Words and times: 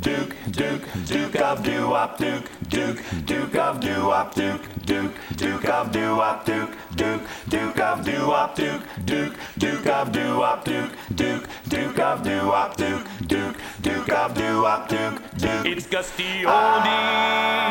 Duke, 0.00 0.34
Duke, 0.50 0.82
Duke 1.06 1.36
of 1.40 1.62
doo 1.62 1.88
wop, 1.88 2.18
Duke, 2.18 2.50
Duke, 2.68 3.02
Duke 3.26 3.54
of 3.56 3.80
doo 3.80 4.06
wop, 4.06 4.34
Duke, 4.34 4.62
Duke, 4.84 5.12
Duke 5.36 5.64
of 5.68 5.92
doo 5.92 6.16
wop, 6.16 6.44
Duke, 6.44 6.70
Duke, 6.94 7.22
Duke 7.48 7.78
of 7.80 8.04
doo 8.04 8.26
wop, 8.28 8.54
Duke, 8.54 8.82
Duke, 9.04 9.34
Duke 9.58 9.86
of 9.86 10.12
doo 10.12 10.38
wop, 10.38 10.64
Duke, 10.64 10.92
Duke, 11.14 11.48
Duke 11.68 11.98
of 11.98 12.22
doo 12.22 12.46
wop, 12.48 12.76
Duke, 12.76 13.06
Duke, 13.26 13.56
Duke 13.82 14.08
of 14.10 14.34
doo 14.34 14.62
wop, 14.62 14.88
Duke, 14.88 15.20
Duke. 15.36 15.66
It's 15.66 15.86
Gus 15.86 16.16
D. 16.16 16.44
Oldie. 16.44 17.64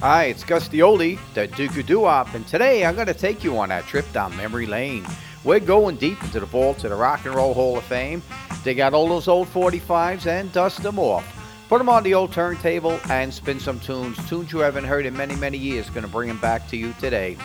Hi, 0.00 0.24
it's 0.24 0.44
Gus 0.44 0.66
the 0.68 0.78
Oldie, 0.78 1.18
the 1.34 1.46
Duke 1.46 1.84
Doo-Wop, 1.84 2.32
and 2.32 2.46
today 2.46 2.86
I'm 2.86 2.94
going 2.94 3.06
to 3.08 3.12
take 3.12 3.44
you 3.44 3.58
on 3.58 3.68
that 3.68 3.84
trip 3.84 4.10
down 4.14 4.34
memory 4.34 4.64
lane. 4.64 5.04
We're 5.44 5.60
going 5.60 5.96
deep 5.96 6.22
into 6.24 6.40
the 6.40 6.46
vaults 6.46 6.84
of 6.84 6.90
the 6.90 6.96
Rock 6.96 7.26
and 7.26 7.34
Roll 7.34 7.52
Hall 7.52 7.76
of 7.76 7.84
Fame. 7.84 8.22
Dig 8.64 8.80
out 8.80 8.94
all 8.94 9.10
those 9.10 9.28
old 9.28 9.48
45s 9.48 10.26
and 10.26 10.50
dust 10.52 10.82
them 10.82 10.98
off. 10.98 11.26
Put 11.68 11.76
them 11.76 11.90
on 11.90 12.02
the 12.02 12.14
old 12.14 12.32
turntable 12.32 12.98
and 13.10 13.32
spin 13.32 13.60
some 13.60 13.78
tunes. 13.78 14.16
Tunes 14.26 14.50
you 14.50 14.60
haven't 14.60 14.84
heard 14.84 15.04
in 15.04 15.14
many, 15.14 15.36
many 15.36 15.58
years. 15.58 15.90
Going 15.90 16.06
to 16.06 16.08
bring 16.08 16.28
them 16.28 16.40
back 16.40 16.66
to 16.68 16.78
you 16.78 16.94
today. 16.94 17.36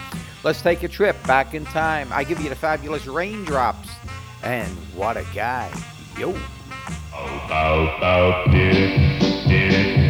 Let's 0.46 0.62
take 0.62 0.82
a 0.84 0.88
trip 0.88 1.22
back 1.28 1.56
in 1.56 1.66
time. 1.66 2.08
I 2.14 2.24
give 2.24 2.40
you 2.40 2.48
the 2.48 2.56
fabulous 2.56 3.06
raindrops. 3.06 3.90
And 4.44 4.72
what 4.96 5.18
a 5.18 5.26
guy. 5.36 5.70
Yo. 6.18 6.32
Bow, 7.12 7.98
bow, 8.00 8.46
did 8.50 8.78
it, 8.78 9.48
did 9.50 10.05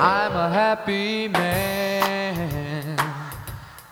I'm 0.00 0.32
a 0.32 0.48
happy 0.48 1.26
man. 1.26 2.98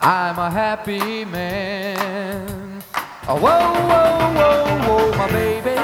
I'm 0.00 0.39
a 0.39 0.49
happy 0.49 1.25
man. 1.25 2.81
Oh, 3.27 3.34
whoa, 3.34 3.75
whoa, 3.91 4.31
whoa, 4.39 4.78
whoa, 4.87 5.11
my 5.19 5.27
baby. 5.33 5.75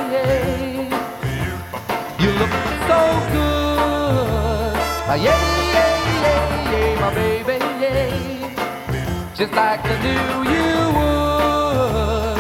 You 2.23 2.31
look 2.39 2.51
so 2.87 3.01
good. 3.35 4.77
Ah, 5.11 5.19
yeah, 5.19 5.43
yeah, 5.75 5.93
yeah, 6.23 6.71
yeah, 6.71 7.01
my 7.01 7.11
baby. 7.15 7.59
Just 9.35 9.53
like 9.55 9.81
I 9.83 9.97
knew 10.05 10.35
you 10.55 10.71
would. 10.99 12.39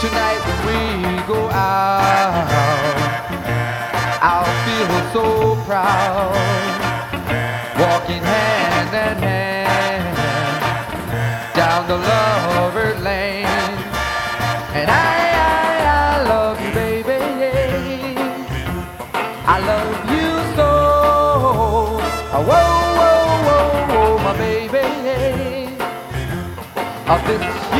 Tonight 0.00 0.42
when 0.64 1.02
we 1.02 1.14
go 1.26 1.50
out. 1.50 2.46
I'll 4.22 4.46
feel 4.64 4.94
so 5.12 5.56
proud 5.66 6.71
walking 8.02 8.22
hand 8.22 8.88
in 8.88 9.22
hand 9.22 10.16
down 11.54 11.86
the 11.86 11.96
lover 11.96 12.94
lane. 13.00 13.46
And 14.74 14.90
I, 14.90 15.18
I, 15.38 15.76
I 15.86 16.28
love 16.28 16.60
you, 16.60 16.72
baby. 16.72 17.20
I 19.46 19.58
love 19.70 20.10
you 20.14 20.30
so. 20.56 20.70
Oh, 22.34 22.42
whoa, 22.50 22.68
whoa, 22.98 23.18
whoa, 23.46 23.66
whoa, 23.92 24.18
my 24.24 24.32
baby. 24.36 24.86
Of 27.12 27.20
this 27.26 27.71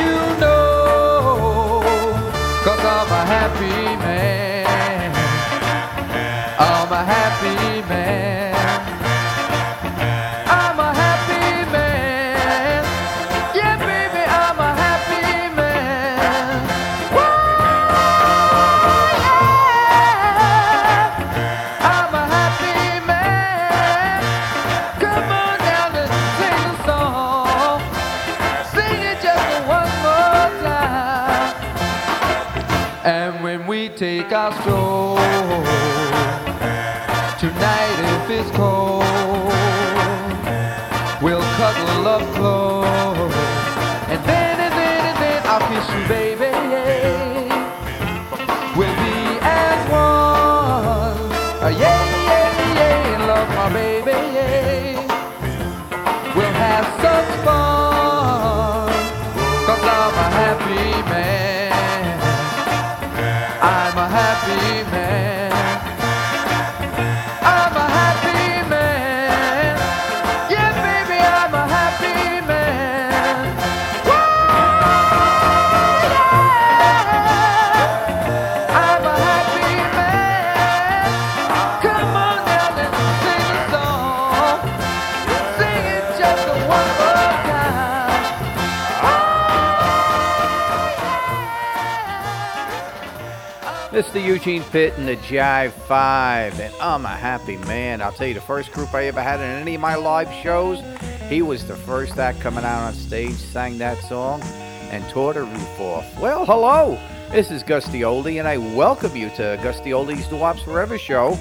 Mr. 94.12 94.22
Eugene 94.26 94.62
Pitt 94.64 94.92
and 94.98 95.08
the 95.08 95.16
Jive 95.16 95.72
Five, 95.72 96.60
and 96.60 96.74
I'm 96.82 97.06
a 97.06 97.08
happy 97.08 97.56
man. 97.56 98.02
I'll 98.02 98.12
tell 98.12 98.26
you, 98.26 98.34
the 98.34 98.42
first 98.42 98.70
group 98.70 98.92
I 98.92 99.06
ever 99.06 99.22
had 99.22 99.40
in 99.40 99.46
any 99.46 99.76
of 99.76 99.80
my 99.80 99.94
live 99.94 100.30
shows, 100.42 100.82
he 101.30 101.40
was 101.40 101.66
the 101.66 101.76
first 101.76 102.18
act 102.18 102.38
coming 102.38 102.62
out 102.62 102.88
on 102.88 102.92
stage, 102.92 103.32
sang 103.32 103.78
that 103.78 103.96
song, 104.02 104.42
and 104.90 105.02
tore 105.08 105.32
the 105.32 105.44
roof 105.44 105.80
off. 105.80 106.20
Well, 106.20 106.44
hello, 106.44 106.98
this 107.30 107.50
is 107.50 107.62
Gus 107.62 107.86
D. 107.88 108.00
Oldie, 108.00 108.38
and 108.38 108.46
I 108.46 108.58
welcome 108.58 109.16
you 109.16 109.30
to 109.30 109.58
Gus 109.62 109.80
D. 109.80 109.94
Oldie's 109.94 110.28
Doo-Wops 110.28 110.60
Forever 110.60 110.98
show. 110.98 111.32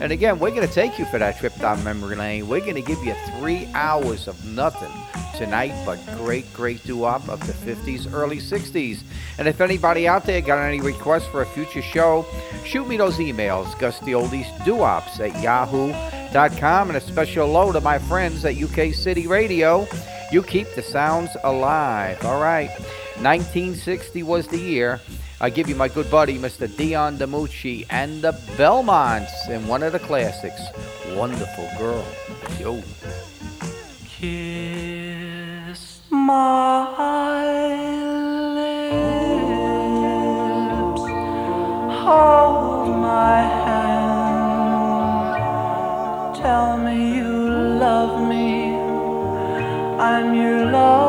And 0.00 0.12
again, 0.12 0.38
we're 0.38 0.50
going 0.50 0.68
to 0.68 0.72
take 0.72 1.00
you 1.00 1.06
for 1.06 1.18
that 1.18 1.36
trip 1.36 1.56
down 1.56 1.82
memory 1.82 2.14
lane. 2.14 2.46
We're 2.46 2.60
going 2.60 2.76
to 2.76 2.80
give 2.80 3.02
you 3.02 3.14
three 3.40 3.68
hours 3.74 4.28
of 4.28 4.44
nothing 4.44 4.92
tonight, 5.40 5.72
but 5.86 5.98
great, 6.18 6.52
great 6.52 6.84
doo-wop 6.84 7.26
of 7.26 7.40
the 7.46 7.54
50s, 7.54 8.12
early 8.12 8.36
60s. 8.36 9.02
And 9.38 9.48
if 9.48 9.62
anybody 9.62 10.06
out 10.06 10.26
there 10.26 10.42
got 10.42 10.58
any 10.58 10.82
requests 10.82 11.26
for 11.26 11.40
a 11.40 11.46
future 11.46 11.80
show, 11.80 12.26
shoot 12.62 12.86
me 12.86 12.98
those 12.98 13.16
emails, 13.16 13.68
gustyoldie'sdoops 13.76 15.18
at 15.18 15.42
yahoo.com. 15.42 16.88
And 16.90 16.96
a 16.98 17.00
special 17.00 17.46
hello 17.46 17.72
to 17.72 17.80
my 17.80 17.98
friends 17.98 18.44
at 18.44 18.60
UK 18.60 18.92
City 18.92 19.26
Radio. 19.26 19.86
You 20.30 20.42
keep 20.42 20.68
the 20.74 20.82
sounds 20.82 21.30
alive. 21.42 22.22
All 22.26 22.40
right. 22.40 22.70
1960 23.16 24.22
was 24.22 24.46
the 24.46 24.58
year. 24.58 25.00
I 25.40 25.48
give 25.48 25.70
you 25.70 25.74
my 25.74 25.88
good 25.88 26.10
buddy, 26.10 26.38
Mr. 26.38 26.68
Dion 26.76 27.16
DiMucci, 27.16 27.86
and 27.88 28.20
the 28.20 28.32
Belmonts 28.58 29.48
in 29.48 29.66
one 29.66 29.82
of 29.82 29.92
the 29.92 30.00
classics, 30.00 30.60
Wonderful 31.16 31.66
Girl. 31.78 32.04
Yo. 32.60 32.82
Kiss 34.06 34.69
tell 46.42 46.76
me 46.78 47.16
you 47.16 47.32
love 47.84 48.14
me. 48.28 48.74
I'm 49.98 50.34
your 50.34 50.66
lover 50.70 50.99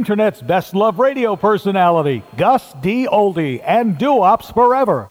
Internet's 0.00 0.40
best 0.40 0.74
love 0.74 0.98
radio 0.98 1.36
personality, 1.36 2.22
Gus 2.38 2.72
D. 2.80 3.06
Oldie, 3.06 3.62
and 3.62 3.98
Doo-Wops 3.98 4.50
Forever. 4.50 5.10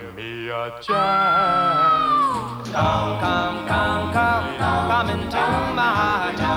give 0.00 0.14
me 0.14 0.48
a 0.48 0.70
chance. 0.80 0.86
Come, 2.70 3.20
come, 3.20 3.66
come, 3.66 4.12
come, 4.12 4.56
come 4.58 5.10
into 5.10 5.36
my 5.74 6.34
town. 6.36 6.47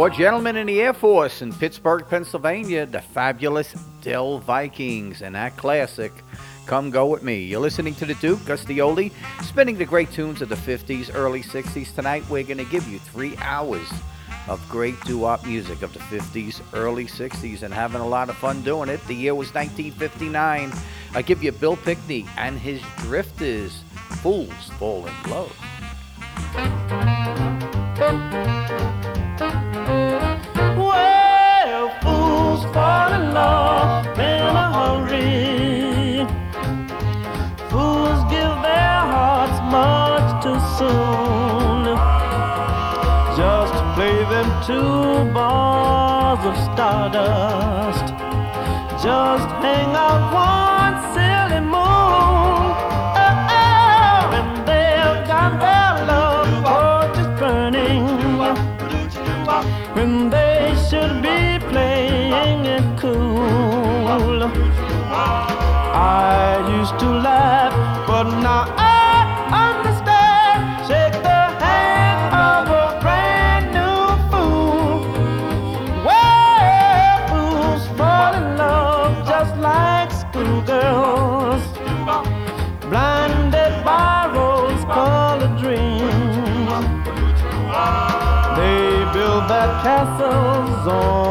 Well, 0.00 0.08
gentlemen 0.08 0.56
in 0.56 0.66
the 0.66 0.80
Air 0.80 0.94
Force 0.94 1.42
in 1.42 1.52
Pittsburgh, 1.52 2.06
Pennsylvania, 2.08 2.86
the 2.86 3.02
fabulous 3.02 3.74
Del-Vikings 4.00 5.20
and 5.20 5.34
that 5.34 5.58
classic. 5.58 6.10
Come 6.64 6.88
go 6.88 7.04
with 7.04 7.22
me. 7.22 7.44
You're 7.44 7.60
listening 7.60 7.94
to 7.96 8.06
the 8.06 8.14
Duke 8.14 8.42
Gus 8.46 8.64
D. 8.64 8.78
Oldie, 8.78 9.12
spinning 9.42 9.76
the 9.76 9.84
great 9.84 10.10
tunes 10.10 10.40
of 10.40 10.48
the 10.48 10.54
50s, 10.54 11.10
early 11.14 11.42
60s. 11.42 11.94
Tonight 11.94 12.24
we're 12.30 12.44
going 12.44 12.56
to 12.56 12.64
give 12.64 12.88
you 12.88 12.98
three 12.98 13.36
hours 13.42 13.86
of 14.48 14.66
great 14.70 14.98
doo-wop 15.02 15.44
music 15.44 15.82
of 15.82 15.92
the 15.92 15.98
50s, 15.98 16.62
early 16.72 17.04
60s, 17.04 17.62
and 17.62 17.74
having 17.74 18.00
a 18.00 18.08
lot 18.08 18.30
of 18.30 18.36
fun 18.36 18.62
doing 18.62 18.88
it. 18.88 19.06
The 19.06 19.12
year 19.12 19.34
was 19.34 19.52
1959. 19.52 20.72
I 21.14 21.20
give 21.20 21.42
you 21.42 21.52
Bill 21.52 21.76
Pinkney 21.76 22.24
and 22.38 22.58
his 22.58 22.80
Drifters, 23.00 23.82
Fools 24.22 24.70
Fall 24.78 25.06
in 25.06 25.30
Love. 25.30 25.54
two 44.66 45.32
balls 45.32 46.44
of 46.44 46.56
stardust. 46.66 48.06
Just 49.02 49.48
hang 49.64 49.94
out 49.94 50.22
one 50.34 50.96
silly 51.14 51.60
moon, 51.60 52.66
oh, 53.24 53.52
oh, 53.58 54.36
and 54.38 54.50
they've 54.68 55.20
got 55.26 55.52
their 55.64 55.92
love 56.10 56.50
torches 56.64 57.30
burning. 57.40 58.04
When 59.94 60.30
they 60.30 60.49
castles 89.82 90.86
on. 90.86 91.29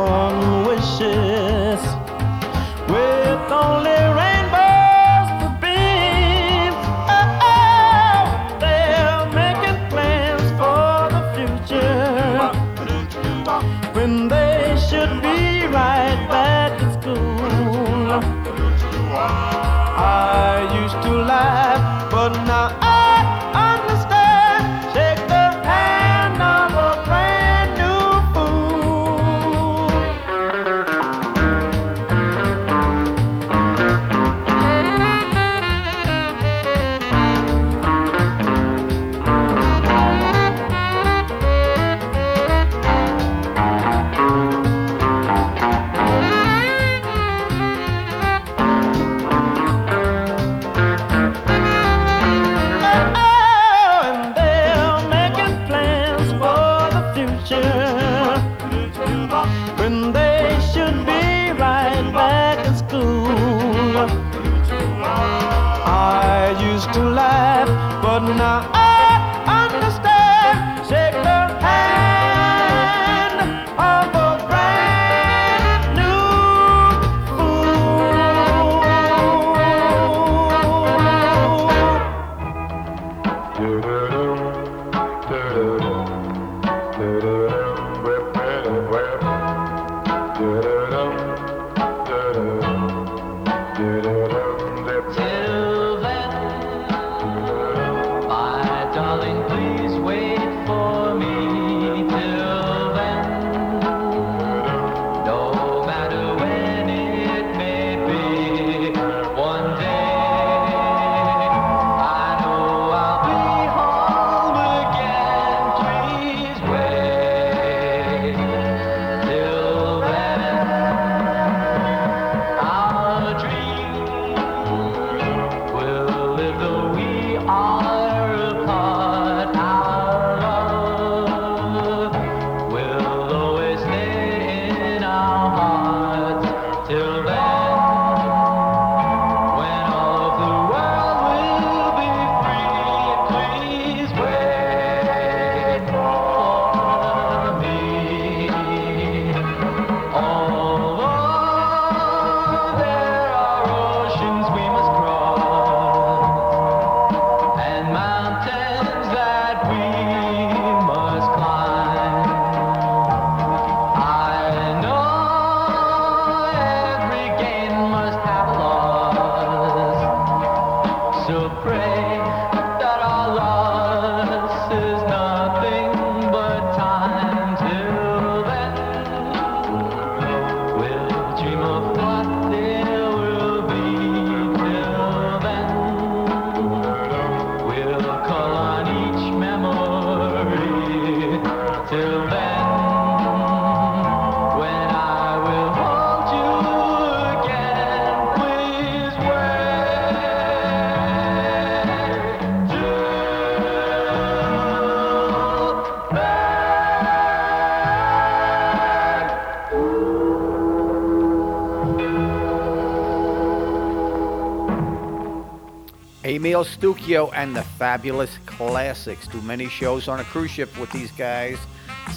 Emil 216.60 216.72
Stucchio 216.72 217.32
and 217.34 217.56
the 217.56 217.64
Fabulous 217.64 218.38
Classics 218.46 219.30
do 219.30 219.42
many 219.44 219.70
shows 219.70 220.10
on 220.10 220.20
a 220.20 220.26
cruise 220.26 220.52
ship 220.52 220.78
with 220.78 220.92
these 220.92 221.10
guys. 221.12 221.58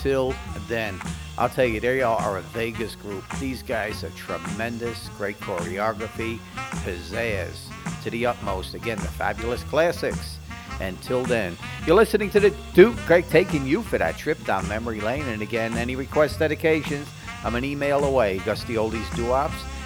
Till 0.00 0.34
then, 0.66 1.00
I'll 1.38 1.48
tell 1.48 1.64
you, 1.64 1.78
they 1.78 2.02
are 2.02 2.38
a 2.38 2.40
Vegas 2.40 2.96
group. 2.96 3.22
These 3.38 3.62
guys 3.62 4.02
are 4.02 4.10
tremendous, 4.10 5.08
great 5.10 5.38
choreography, 5.38 6.40
pizzazz 6.82 7.70
to 8.02 8.10
the 8.10 8.26
utmost. 8.26 8.74
Again, 8.74 8.98
the 8.98 9.06
Fabulous 9.06 9.62
Classics. 9.62 10.38
Until 10.80 11.22
then, 11.22 11.56
you're 11.86 11.94
listening 11.94 12.30
to 12.30 12.40
the 12.40 12.52
Duke 12.74 12.96
Greg 13.06 13.28
taking 13.28 13.64
you 13.64 13.82
for 13.82 13.98
that 13.98 14.18
trip 14.18 14.44
down 14.44 14.66
memory 14.66 15.00
lane. 15.00 15.28
And 15.28 15.40
again, 15.40 15.76
any 15.76 15.94
request 15.94 16.40
dedications, 16.40 17.06
I'm 17.44 17.54
an 17.54 17.64
email 17.64 18.04
away. 18.04 18.38
Gusty 18.38 18.74
Oldies 18.74 19.06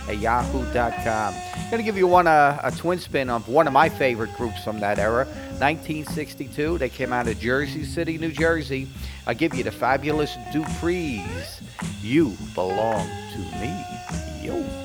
at 0.09 0.17
yahoo.com. 0.17 1.35
Gonna 1.71 1.83
give 1.83 1.97
you 1.97 2.07
one 2.07 2.29
uh, 2.29 2.61
a 2.63 2.71
twin 2.71 3.01
spin 3.01 3.29
of 3.29 3.49
one 3.49 3.67
of 3.67 3.73
my 3.73 3.89
favorite 3.89 4.33
groups 4.37 4.63
from 4.63 4.79
that 4.81 5.01
era, 5.01 5.25
1962. 5.59 6.79
They 6.79 6.89
came 6.89 7.13
out 7.13 7.27
of 7.27 7.41
Jersey 7.41 7.85
City, 7.85 8.19
New 8.19 8.31
Jersey. 8.31 8.87
I'll 9.27 9.35
give 9.35 9.53
you 9.53 9.65
the 9.65 9.73
fabulous 9.73 10.33
Duprees. 10.53 11.63
You 12.01 12.37
belong 12.55 13.09
to 13.33 13.39
me. 13.59 13.85
Yo. 14.43 14.76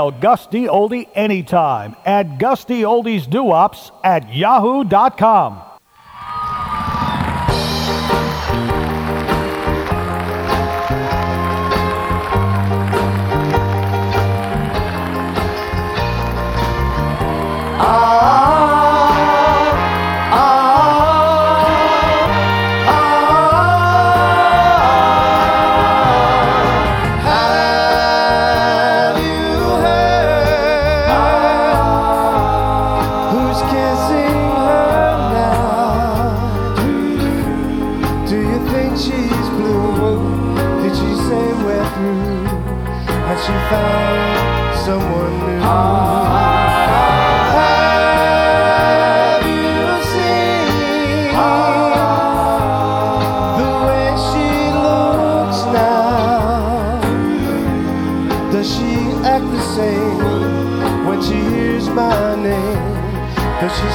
Email 0.00 0.10
Gus 0.20 0.46
D. 0.46 0.66
Oldie 0.66 1.08
anytime 1.14 1.96
at 2.04 2.38
gustyoldesduops 2.38 3.90
at 4.02 4.34
yahoo.com. 4.34 5.69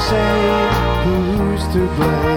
say 0.08 0.70
who's 1.04 1.66
to 1.72 1.80
blame? 1.96 2.35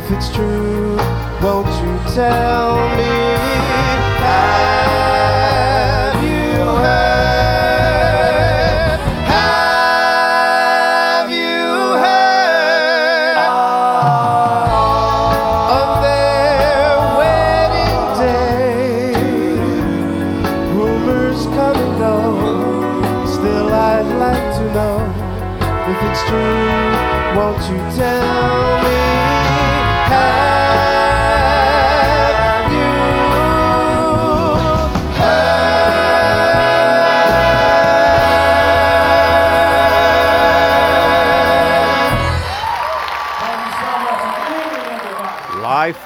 If 0.00 0.10
it's 0.12 0.32
true. 0.34 0.96
Won't 1.42 1.68
you 1.82 2.14
tell 2.14 2.69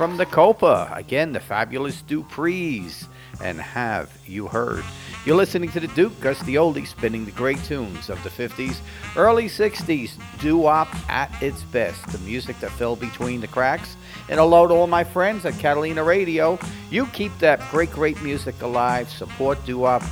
from 0.05 0.19
the 0.19 0.27
Copa, 0.27 0.93
again, 0.95 1.33
the 1.33 1.41
fabulous 1.41 2.03
Duprees. 2.03 3.07
And 3.41 3.59
have 3.59 4.13
you 4.27 4.49
heard? 4.49 4.85
You're 5.25 5.39
listening 5.39 5.71
to 5.71 5.81
the 5.81 5.89
Duke, 5.89 6.21
Gus 6.21 6.39
the 6.43 6.57
Oldie, 6.57 6.87
spinning 6.87 7.25
the 7.25 7.31
great 7.31 7.57
tunes 7.65 8.11
of 8.11 8.23
the 8.23 8.29
50s, 8.29 8.81
early 9.17 9.47
60s, 9.47 10.13
doo-wop 10.41 10.89
at 11.09 11.31
its 11.43 11.63
best. 11.63 12.07
The 12.09 12.19
music 12.19 12.61
that 12.61 12.71
fell 12.73 12.97
between 12.97 13.41
the 13.41 13.47
cracks. 13.47 13.97
And 14.29 14.39
hello 14.39 14.67
to 14.67 14.75
all 14.75 14.87
my 14.87 15.05
friends 15.05 15.47
at 15.47 15.59
Catalina 15.59 16.05
Radio. 16.05 16.59
You 16.91 17.07
keep 17.07 17.33
that 17.39 17.59
great, 17.71 17.91
great 17.91 18.23
music 18.23 18.61
alive. 18.61 19.09
Support 19.09 19.65
doo-wop 19.65 20.03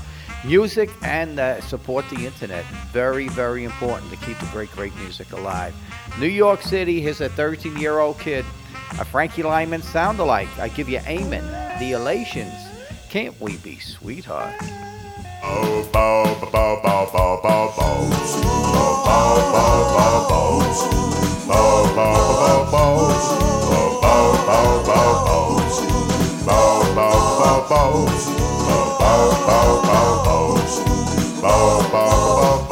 music 0.42 0.88
and 1.02 1.38
uh, 1.38 1.61
support 1.61 2.09
the 2.09 2.24
internet. 2.24 2.64
Very, 2.92 3.28
very 3.28 3.64
important 3.64 4.11
to 4.11 4.16
keep 4.24 4.38
the 4.38 4.46
great, 4.46 4.70
great 4.72 4.96
music 4.96 5.33
alive. 5.33 5.74
New 6.18 6.28
York 6.28 6.62
City, 6.62 7.02
here's 7.02 7.20
a 7.20 7.28
13 7.28 7.76
year 7.76 7.98
old 7.98 8.18
kid, 8.18 8.46
a 8.98 9.05
Frankie 9.05 9.42
Lymon 9.42 9.83
sound 9.83 10.18
alike. 10.18 10.48
I 10.59 10.68
give 10.68 10.88
you 10.88 11.00
Amen, 11.07 11.44
the 11.78 11.92
Elations. 11.92 12.55
Can't 13.09 13.38
we 13.40 13.57
be 13.59 13.78
sweetheart? 13.78 14.55
Can't 31.83 32.71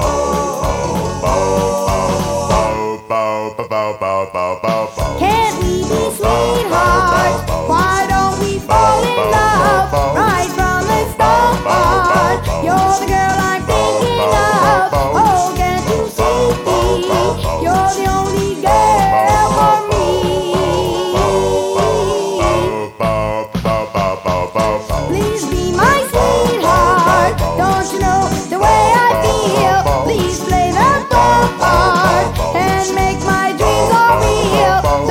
and 32.81 32.95
make 32.95 33.19
my 33.21 33.53
dreams 33.53 33.93
all 33.93 34.17
real. 34.21 35.10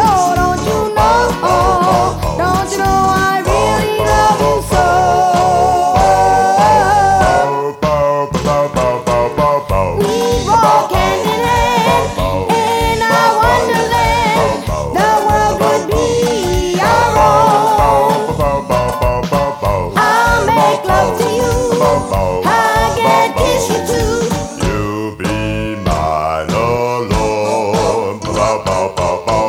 Please 28.79 29.48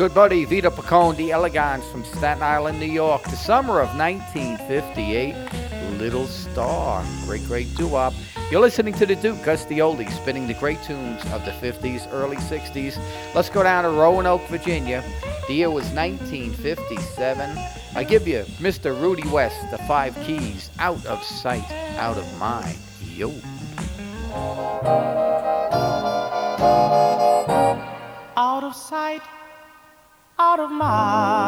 good 0.00 0.14
buddy 0.14 0.46
Vito 0.46 0.70
Picone, 0.70 1.14
the 1.18 1.30
Elegants 1.30 1.86
from 1.90 2.02
Staten 2.04 2.42
Island, 2.42 2.80
New 2.80 2.86
York, 2.86 3.22
the 3.24 3.36
summer 3.36 3.80
of 3.80 3.94
1958. 3.98 5.34
Little 5.98 6.26
Star, 6.26 7.04
great, 7.26 7.44
great 7.44 7.76
doo-wop. 7.76 8.14
You're 8.50 8.62
listening 8.62 8.94
to 8.94 9.04
the 9.04 9.14
Duke, 9.14 9.42
Gus 9.42 9.66
Oldie, 9.66 10.10
spinning 10.10 10.46
the 10.46 10.54
great 10.54 10.82
tunes 10.84 11.22
of 11.32 11.44
the 11.44 11.50
50s, 11.50 12.10
early 12.12 12.38
60s. 12.38 12.98
Let's 13.34 13.50
go 13.50 13.62
down 13.62 13.84
to 13.84 13.90
Roanoke, 13.90 14.40
Virginia. 14.48 15.04
The 15.48 15.52
year 15.52 15.70
was 15.70 15.84
1957. 15.90 17.58
I 17.94 18.02
give 18.02 18.26
you 18.26 18.44
Mr. 18.56 18.98
Rudy 18.98 19.28
West, 19.28 19.70
the 19.70 19.76
Five 19.84 20.16
Keys, 20.24 20.70
out 20.78 21.04
of 21.04 21.22
sight, 21.22 21.70
out 21.98 22.16
of 22.16 22.38
mind. 22.38 22.78
Yo. 23.02 23.34
Out 30.82 31.39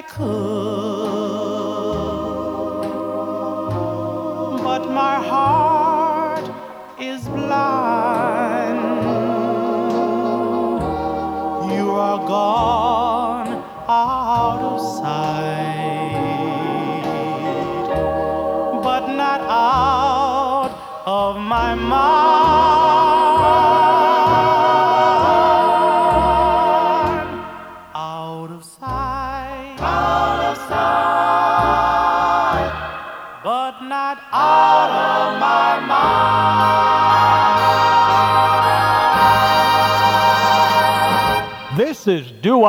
I 0.00 0.02
could. 0.04 0.99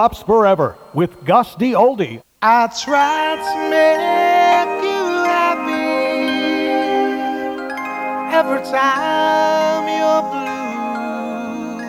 Wops 0.01 0.23
Forever 0.23 0.69
with 0.95 1.23
Gus 1.25 1.53
D. 1.53 1.73
Oldie. 1.73 2.23
I 2.41 2.65
to 2.65 3.55
make 3.69 4.81
you 4.81 5.03
happy 5.29 5.93
every 8.35 8.63
time 8.65 9.85
you're 9.99 10.23
blue. 10.31 11.85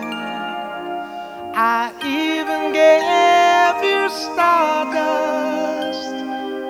I 1.55 1.91
even 2.05 2.71
gave 2.71 3.81
you 3.83 4.01
stardust. 4.21 6.13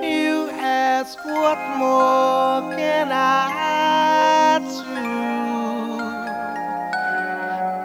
You 0.02 0.48
ask, 0.62 1.20
what 1.26 1.60
more 1.78 2.72
can 2.78 3.12
I 3.12 4.60
do? 4.64 4.96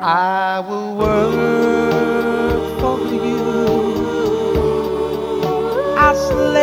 I 0.00 0.60
will 0.60 0.94
work 0.96 2.37
I 6.18 6.57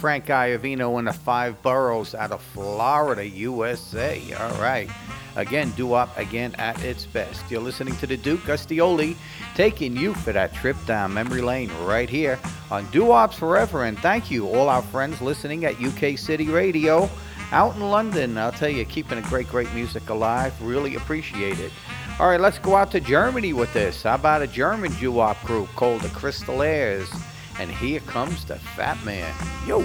Frank 0.00 0.24
Iovino 0.28 0.98
in 0.98 1.04
the 1.04 1.12
five 1.12 1.60
boroughs 1.60 2.14
out 2.14 2.32
of 2.32 2.40
Florida, 2.40 3.28
USA. 3.28 4.18
All 4.32 4.58
right. 4.58 4.88
Again, 5.36 5.70
doo-wop 5.72 6.16
again 6.16 6.54
at 6.54 6.82
its 6.82 7.04
best. 7.04 7.50
You're 7.50 7.60
listening 7.60 7.94
to 7.96 8.06
the 8.06 8.16
Duke 8.16 8.46
Gus 8.46 8.64
D. 8.64 8.78
Oldie 8.78 9.14
taking 9.54 9.94
you 9.94 10.14
for 10.14 10.32
that 10.32 10.54
trip 10.54 10.78
down 10.86 11.12
memory 11.12 11.42
lane 11.42 11.70
right 11.82 12.08
here 12.08 12.38
on 12.70 12.90
Doo-Wops 12.92 13.36
Forever. 13.36 13.84
And 13.84 13.98
thank 13.98 14.30
you, 14.30 14.48
all 14.48 14.70
our 14.70 14.80
friends 14.80 15.20
listening 15.20 15.66
at 15.66 15.78
UK 15.78 16.16
City 16.16 16.48
Radio 16.48 17.10
out 17.52 17.74
in 17.74 17.82
London. 17.82 18.38
I'll 18.38 18.52
tell 18.52 18.70
you, 18.70 18.86
keeping 18.86 19.18
a 19.18 19.22
great, 19.28 19.48
great 19.48 19.70
music 19.74 20.08
alive. 20.08 20.54
Really 20.62 20.94
appreciate 20.94 21.58
it. 21.58 21.72
All 22.18 22.30
right, 22.30 22.40
let's 22.40 22.58
go 22.58 22.74
out 22.74 22.90
to 22.92 23.00
Germany 23.00 23.52
with 23.52 23.72
this. 23.74 24.04
How 24.04 24.14
about 24.14 24.40
a 24.40 24.46
German 24.46 24.92
doo-wop 24.94 25.44
group 25.44 25.68
called 25.76 26.00
the 26.00 26.08
Crystal 26.08 26.62
Airs? 26.62 27.10
And 27.60 27.70
here 27.70 28.00
comes 28.00 28.46
the 28.46 28.56
Fat 28.56 28.96
Man. 29.04 29.34
Yo! 29.66 29.80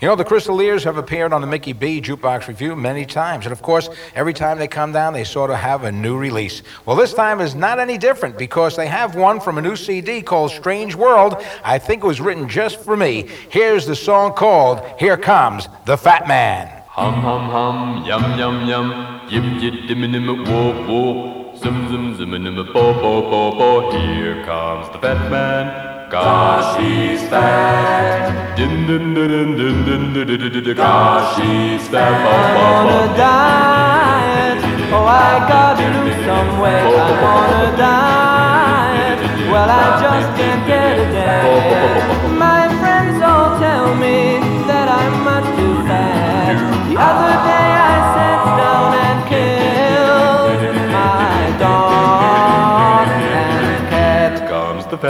You 0.00 0.06
know, 0.06 0.14
the 0.14 0.24
Crystaliers 0.24 0.84
have 0.84 0.96
appeared 0.96 1.32
on 1.32 1.40
the 1.40 1.48
Mickey 1.48 1.72
B 1.72 2.00
Jukebox 2.00 2.46
Review 2.46 2.76
many 2.76 3.04
times. 3.04 3.44
And 3.44 3.52
of 3.52 3.60
course, 3.60 3.90
every 4.14 4.32
time 4.32 4.60
they 4.60 4.68
come 4.68 4.92
down, 4.92 5.14
they 5.14 5.24
sort 5.24 5.50
of 5.50 5.56
have 5.56 5.82
a 5.82 5.90
new 5.90 6.16
release. 6.16 6.62
Well, 6.86 6.94
this 6.94 7.12
time 7.12 7.40
is 7.40 7.56
not 7.56 7.80
any 7.80 7.98
different 7.98 8.38
because 8.38 8.76
they 8.76 8.86
have 8.86 9.16
one 9.16 9.40
from 9.40 9.58
a 9.58 9.62
new 9.62 9.74
CD 9.74 10.22
called 10.22 10.52
Strange 10.52 10.94
World. 10.94 11.44
I 11.64 11.80
think 11.80 12.04
it 12.04 12.06
was 12.06 12.20
written 12.20 12.48
just 12.48 12.78
for 12.78 12.96
me. 12.96 13.28
Here's 13.48 13.84
the 13.84 13.96
song 13.96 14.34
called 14.34 14.86
Here 14.96 15.16
Comes 15.16 15.66
the 15.86 15.96
Fat 15.96 16.28
Man. 16.28 16.68
Hum 16.86 17.14
hum 17.14 17.50
hum, 17.50 18.04
yum 18.04 18.38
yum 18.38 18.64
yum, 18.68 19.20
yip 19.28 19.60
yip 19.60 19.88
dim 19.88 20.12
dim 20.12 20.44
whoop 20.44 21.39
whoop, 21.64 21.88
zum 21.88 21.88
zum 21.88 22.16
zum 22.16 22.44
dim 22.44 22.56
bo 22.72 22.92
bo 22.94 23.22
bo 23.30 23.50
bo. 23.58 23.90
Here 23.90 24.44
comes 24.44 24.88
the 24.92 24.98
fat 24.98 25.30
man. 25.30 26.10
Gosh, 26.10 26.78
he's 26.80 27.22
fat. 27.28 28.56
Dim 28.56 28.86
dim 28.86 29.14
dim 29.14 29.28
dim 29.28 29.56
dim 29.56 29.84
dim 29.84 30.14
dim 30.14 30.26
dim 30.28 30.52
dim 30.52 30.64
dim. 30.64 30.76
Gosh, 30.76 31.38
he's 31.38 31.88
fat. 31.88 32.24
Bo 32.24 32.60
on 32.62 32.88
a 32.88 33.16
diet. 33.16 34.58
Oh, 34.92 35.06
I 35.06 35.38
gotta 35.48 35.86
lose 35.96 36.24
some 36.26 36.60
weight. 36.60 36.84
I'm 36.84 37.24
on 37.24 37.50
a 37.64 37.76
diet. 37.76 39.18
Well, 39.50 39.70
I 39.70 40.00
just 40.02 40.30
can't 40.38 40.66
get 40.66 40.98
it 40.98 41.12
down. 41.12 42.49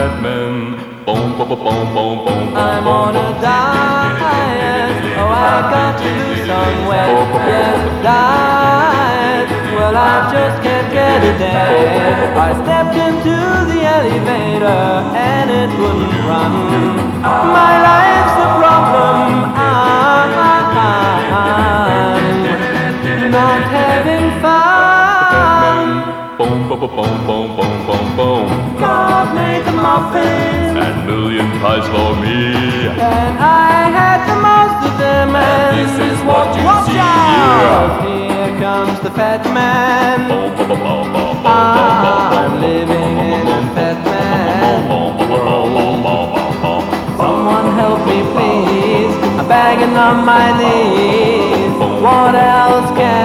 The. 0.01 0.09
Boom 1.05 1.37
boom 1.37 1.49
boom 1.49 1.93
boom 1.93 2.25
boom. 2.25 2.57
I'm 2.57 2.87
on 2.89 3.17
a 3.17 3.37
diet. 3.43 4.97
Oh, 5.21 5.29
I 5.29 5.61
got 5.75 5.93
to 6.01 6.09
lose 6.09 6.41
some 6.49 6.89
weight. 6.89 7.29
Yes, 7.53 7.81
diet. 8.03 9.49
Well, 9.77 9.97
I 9.97 10.33
just 10.33 10.57
can't 10.65 10.89
get 10.91 11.21
it 11.23 11.37
down. 11.39 12.33
I 12.33 12.51
stepped 12.65 12.97
into 12.97 13.37
the 13.71 13.81
elevator 13.85 14.83
and 15.21 15.51
it 15.51 15.69
wouldn't 15.79 16.17
run. 16.25 16.55
My 17.21 17.75
life's 17.89 18.37
a 18.41 18.49
problem. 18.57 19.53
I'm 23.21 23.31
not 23.31 23.63
having 23.69 24.27
fun. 24.41 25.87
Boom 26.39 26.69
boom 26.69 26.81
boom 26.81 27.15
boom 27.27 27.49
boom 27.57 27.87
boom 27.87 28.07
boom. 28.17 28.47
God 28.81 29.35
made 29.35 29.70
muffins. 29.87 30.77
And 30.85 30.97
million 31.07 31.49
pies 31.61 31.87
for 31.95 32.11
me. 32.23 32.39
And 32.89 33.35
I 33.39 33.89
had 33.99 34.21
the 34.31 34.37
most 34.49 34.79
of 34.89 34.95
them, 34.99 35.29
and 35.37 35.73
This 35.81 35.95
is 36.11 36.19
what 36.29 36.49
you 36.57 36.65
watch 36.65 36.87
see. 36.93 36.99
out! 36.99 37.93
Here 38.07 38.53
comes 38.61 38.97
the 39.01 39.11
fat 39.11 39.43
man. 39.59 40.19
I'm 41.53 42.61
living 42.61 43.13
in 43.35 43.47
a 43.49 43.61
fat 43.75 43.99
man. 44.05 44.89
Someone 47.21 47.69
help 47.81 48.01
me, 48.07 48.19
please. 48.33 49.15
I'm 49.39 49.47
begging 49.49 49.97
on 49.97 50.25
my 50.25 50.47
knees. 50.61 51.73
What 52.05 52.35
else 52.35 52.91
can 52.99 53.20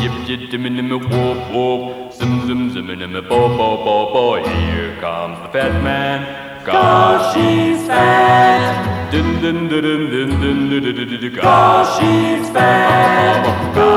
yip 0.00 0.28
yip 0.28 0.50
dim 0.50 0.64
dim 0.76 0.90
whoop 0.90 1.38
whoop, 1.52 2.12
zum 2.12 2.46
zum 2.46 2.86
dim 2.86 3.12
bo 3.28 3.48
bo 3.58 3.68
bo 3.84 3.96
bo. 4.12 4.24
Here 4.44 4.96
comes 5.00 5.38
the 5.42 5.48
fat 5.48 5.72
man. 5.82 6.18
Cause 6.64 7.34
she's 7.34 7.86
fat. 7.86 9.10
Din 9.10 9.40
din 9.40 9.68
din 9.68 9.82
din 9.82 10.30
din 10.40 10.70
din 10.70 10.82
din 10.82 11.08
din 11.08 11.20
din. 11.20 11.36
Cause 11.36 11.88
she's 11.98 12.48
fat. 12.50 13.95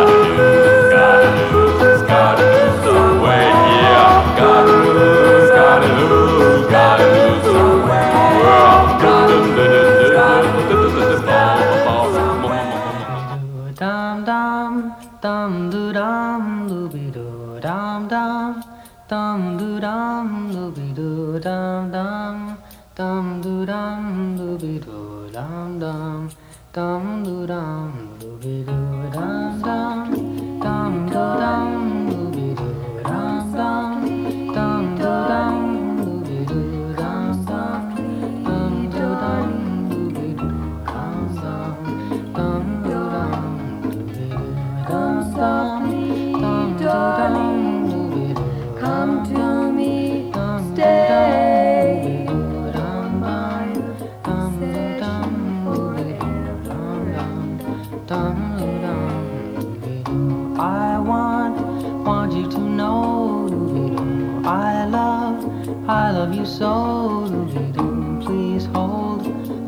soul 66.60 67.22
reading. 67.56 68.22
Please 68.22 68.66
hold, 68.76 69.22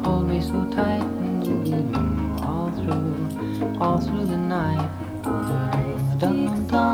hold 0.03 0.27
me 0.27 0.41
so 0.41 0.59
tight 0.75 0.99
and 1.23 1.41
we'll 1.63 2.43
all 2.45 2.69
through, 2.71 3.77
all 3.79 3.97
through 4.01 4.25
the 4.25 4.35
night. 4.35 4.89
Dun, 5.23 6.19
dun, 6.19 6.67
dun. 6.67 6.90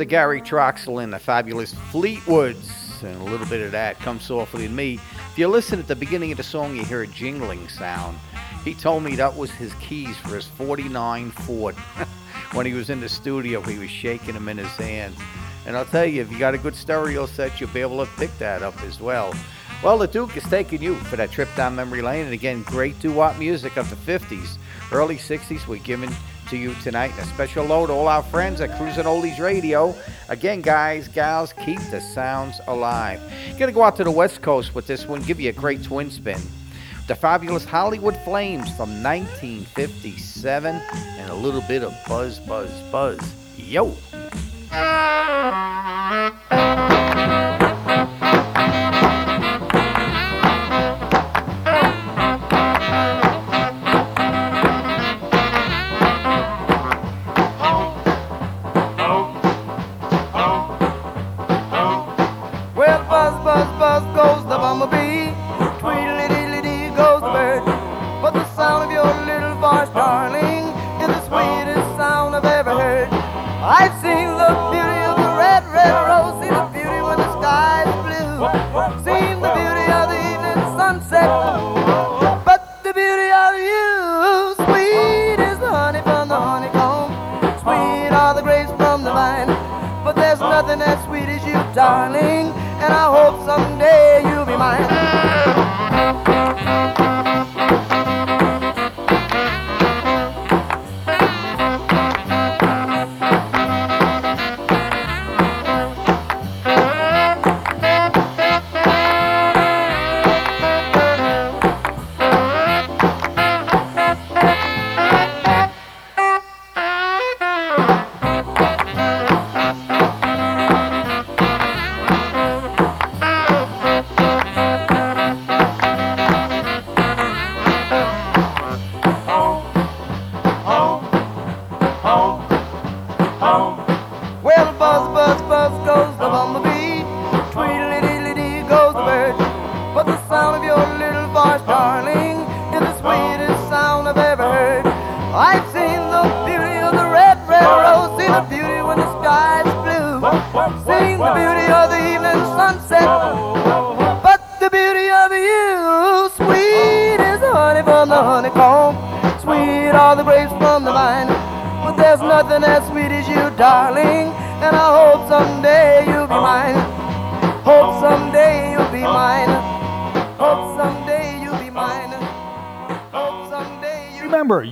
The 0.00 0.06
Gary 0.06 0.40
Troxel 0.40 1.04
and 1.04 1.12
the 1.12 1.18
fabulous 1.18 1.74
Fleetwoods. 1.92 3.02
And 3.02 3.20
a 3.20 3.24
little 3.24 3.46
bit 3.46 3.60
of 3.60 3.72
that 3.72 3.98
comes 3.98 4.22
softly 4.22 4.66
to 4.66 4.72
me. 4.72 4.94
If 4.94 5.34
you 5.36 5.46
listen 5.46 5.78
at 5.78 5.88
the 5.88 5.94
beginning 5.94 6.30
of 6.30 6.38
the 6.38 6.42
song, 6.42 6.74
you 6.74 6.86
hear 6.86 7.02
a 7.02 7.06
jingling 7.06 7.68
sound. 7.68 8.16
He 8.64 8.72
told 8.72 9.02
me 9.02 9.14
that 9.16 9.36
was 9.36 9.50
his 9.50 9.74
keys 9.74 10.16
for 10.16 10.36
his 10.36 10.46
49 10.46 11.30
Ford. 11.32 11.74
when 12.54 12.64
he 12.64 12.72
was 12.72 12.88
in 12.88 13.00
the 13.00 13.10
studio, 13.10 13.60
he 13.60 13.78
was 13.78 13.90
shaking 13.90 14.32
them 14.32 14.48
in 14.48 14.56
his 14.56 14.74
hands. 14.76 15.18
And 15.66 15.76
I'll 15.76 15.84
tell 15.84 16.06
you, 16.06 16.22
if 16.22 16.32
you 16.32 16.38
got 16.38 16.54
a 16.54 16.58
good 16.58 16.74
stereo 16.74 17.26
set, 17.26 17.60
you'll 17.60 17.68
be 17.68 17.82
able 17.82 18.02
to 18.02 18.10
pick 18.12 18.34
that 18.38 18.62
up 18.62 18.82
as 18.84 19.00
well. 19.00 19.34
Well, 19.82 19.98
the 19.98 20.08
Duke 20.08 20.34
is 20.34 20.44
taking 20.44 20.80
you 20.80 20.94
for 20.94 21.16
that 21.16 21.30
trip 21.30 21.50
down 21.56 21.76
memory 21.76 22.00
lane. 22.00 22.24
And 22.24 22.32
again, 22.32 22.62
great 22.62 22.98
doo 23.00 23.12
wop 23.12 23.38
music 23.38 23.76
of 23.76 23.90
the 23.90 24.18
50s, 24.18 24.56
early 24.92 25.16
60s. 25.16 25.66
We're 25.66 25.76
giving 25.80 26.10
to 26.50 26.56
you 26.56 26.74
tonight. 26.82 27.12
A 27.18 27.24
special 27.26 27.62
hello 27.64 27.86
to 27.86 27.92
all 27.92 28.08
our 28.08 28.24
friends 28.24 28.60
at 28.60 28.76
Cruising 28.76 29.04
Oldies 29.04 29.38
Radio. 29.38 29.94
Again, 30.28 30.60
guys, 30.60 31.06
gals, 31.06 31.52
keep 31.52 31.78
the 31.90 32.00
sounds 32.00 32.60
alive. 32.66 33.20
Gonna 33.56 33.70
go 33.70 33.84
out 33.84 33.94
to 33.96 34.04
the 34.04 34.10
West 34.10 34.42
Coast 34.42 34.74
with 34.74 34.88
this 34.88 35.06
one, 35.06 35.22
give 35.22 35.40
you 35.40 35.50
a 35.50 35.52
great 35.52 35.84
twin 35.84 36.10
spin. 36.10 36.40
The 37.06 37.14
fabulous 37.14 37.64
Hollywood 37.64 38.16
Flames 38.24 38.68
from 38.76 39.02
1957 39.02 40.74
and 40.74 41.30
a 41.30 41.34
little 41.34 41.62
bit 41.62 41.84
of 41.84 41.94
buzz, 42.08 42.40
buzz, 42.40 42.72
buzz. 42.90 43.20
Yo! 43.56 43.96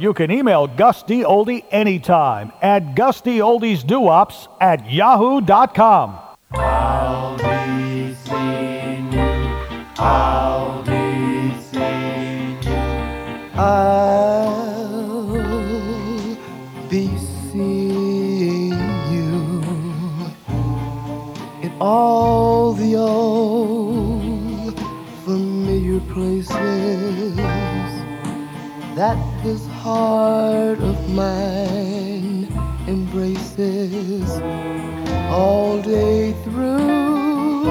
You 0.01 0.14
can 0.14 0.30
email 0.30 0.66
Gus 0.66 1.03
D. 1.03 1.22
Oldie 1.22 1.64
anytime 1.70 2.53
at 2.62 2.94
gusdoldiesduops 2.94 4.49
at 4.61 4.90
yahoo.com. 4.90 6.18
I'll 6.53 7.36
be 7.36 8.14
seeing 8.14 9.12
you. 9.12 9.18
I'll 9.99 10.82
be 10.84 11.53
seeing 11.70 12.62
you. 12.62 12.76
I'll 13.55 14.49
be 16.88 17.18
seeing 17.51 18.72
you 19.12 19.62
in 21.62 21.72
all 21.80 22.72
the 22.72 22.96
old 22.96 24.78
familiar 25.24 26.01
places 26.01 27.36
that 28.99 29.16
heart 29.89 30.80
of 30.80 30.99
mine 31.14 32.47
embraces 32.86 34.28
all 35.30 35.80
day 35.80 36.32
through. 36.45 37.64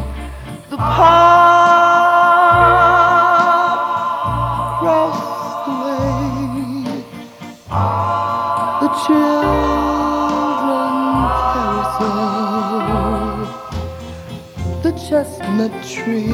the 0.71 0.77
park 0.77 1.70
chestnut 15.61 15.83
tree, 15.85 16.27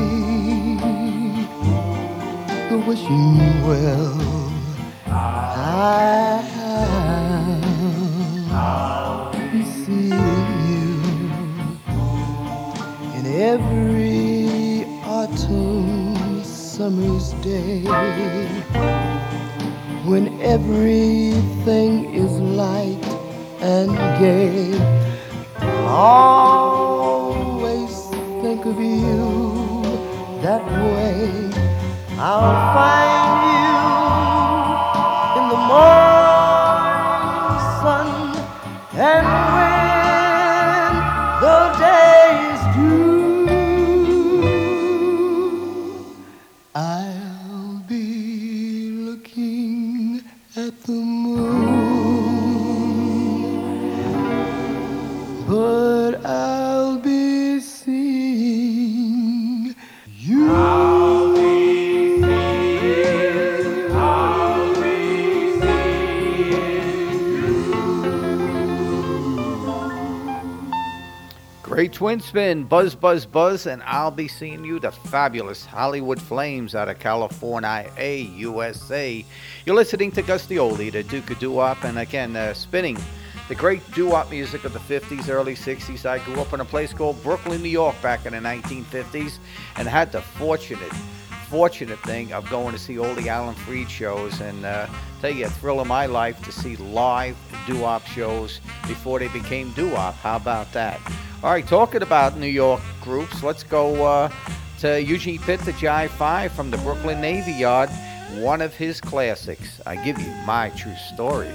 the 2.69 2.79
wishing 2.87 3.67
well. 3.67 4.53
I'll 5.09 6.43
seeing 9.85 10.11
you 10.69 10.91
in 13.17 13.25
every 13.27 14.85
autumn 15.05 16.45
summer's 16.45 17.33
day 17.43 17.83
when 20.05 20.41
everything 20.41 22.15
is 22.15 22.33
light 22.41 23.05
and 23.61 23.91
gay. 24.21 25.07
Think 25.59 26.76
of 28.69 28.81
you 28.81 29.83
that 30.43 30.65
way. 30.67 31.51
I'll 32.19 32.75
find 32.75 33.39
you 33.47 33.83
in 35.41 35.49
the 35.51 35.57
morning 35.69 36.06
twin 71.97 72.21
spin, 72.21 72.63
Buzz 72.65 72.95
Buzz 72.95 73.25
Buzz, 73.25 73.67
and 73.67 73.83
I'll 73.85 74.11
be 74.11 74.29
seeing 74.29 74.67
you, 74.67 74.79
the 74.79 74.93
fabulous 74.93 75.65
Hollywood 75.65 76.21
Flames 76.21 76.75
out 76.75 76.91
of 76.91 76.99
California, 76.99 77.91
USA. 78.37 79.25
You're 79.65 79.77
listening 79.77 80.11
to 80.13 80.21
Gus 80.21 80.45
D. 80.45 80.57
Oldie, 80.57 80.93
the 80.93 81.03
Duke 81.03 81.31
of 81.31 81.39
Doo-Wop, 81.39 81.85
and 81.85 81.99
again, 81.99 82.37
uh, 82.37 82.53
spinning 82.53 82.99
the 83.49 83.55
great 83.55 83.81
doo-wop 83.93 84.31
music 84.31 84.65
of 84.65 84.75
the 84.75 84.79
50s, 84.79 85.31
early 85.31 85.55
60s. 85.55 86.05
I 86.05 86.19
grew 86.19 86.39
up 86.39 86.53
in 86.53 86.61
a 86.61 86.67
place 86.67 86.93
called 86.93 87.23
Brooklyn, 87.23 87.63
New 87.63 87.71
York 87.71 87.95
back 88.03 88.27
in 88.27 88.35
the 88.35 88.41
1950s 88.41 89.39
and 89.77 89.89
had 89.89 90.13
the 90.13 90.21
fortunate, 90.21 90.93
fortunate 91.49 91.99
thing 92.01 92.33
of 92.33 92.49
going 92.51 92.73
to 92.73 92.79
see 92.79 92.99
all 92.99 93.15
the 93.15 93.29
Alan 93.29 93.55
Freed 93.55 93.91
shows 93.91 94.41
and 94.41 94.65
uh, 94.65 94.87
tell 95.21 95.31
you, 95.31 95.47
a 95.47 95.49
thrill 95.49 95.81
of 95.81 95.87
my 95.87 96.07
life 96.07 96.43
to 96.45 96.53
see 96.53 96.77
live 96.77 97.37
doo-wop 97.67 98.05
shows 98.07 98.61
before 98.89 99.19
they 99.19 99.29
became 99.29 99.71
doo-wop. 99.73 100.15
How 100.17 100.37
about 100.37 100.73
that? 100.73 101.01
All 101.43 101.51
right, 101.51 101.67
talking 101.67 102.03
about 102.03 102.37
New 102.37 102.47
York 102.47 102.81
groups, 103.01 103.43
let's 103.43 103.63
go 103.63 104.05
uh, 104.05 104.31
to 104.81 105.03
Eugene 105.03 105.39
Pitt, 105.41 105.61
the 105.61 105.73
Jive 105.73 106.11
Five 106.11 106.53
from 106.53 106.71
the 106.71 106.79
Brooklyn 106.79 107.21
Navy 107.21 107.53
Yard. 107.53 107.91
One 108.35 108.61
of 108.61 108.75
his 108.75 109.01
classics. 109.01 109.81
I 109.87 109.97
give 109.97 110.19
you 110.19 110.31
my 110.45 110.71
true 110.71 110.97
story. 111.15 111.53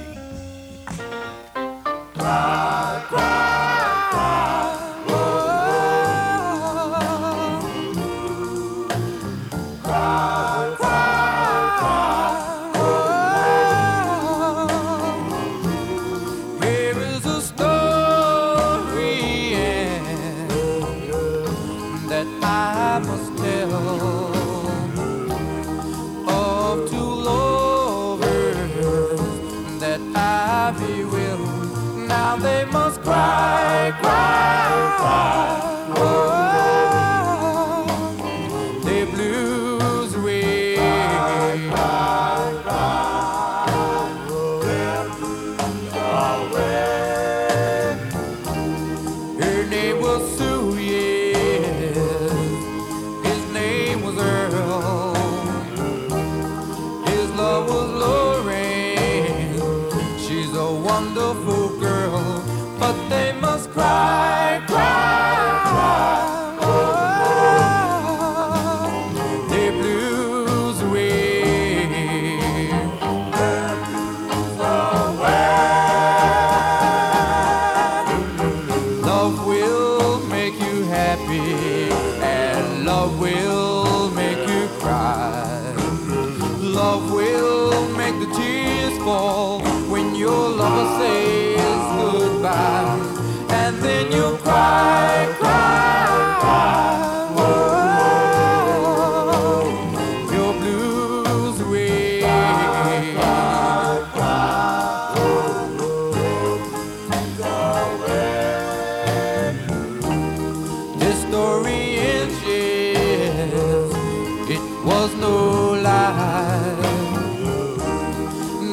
Was 114.84 115.14
no 115.14 115.72
lie. 115.80 116.76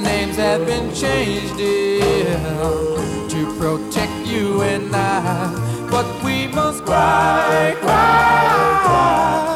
Names 0.03 0.37
have 0.37 0.65
been 0.65 0.93
changed, 0.93 1.57
dear, 1.57 2.37
to 3.29 3.55
protect 3.59 4.27
you 4.27 4.61
and 4.61 4.95
I. 4.95 5.87
But 5.91 6.07
we 6.23 6.47
must 6.47 6.83
cry, 6.85 7.75
cry, 7.79 8.81
cry. 8.83 9.48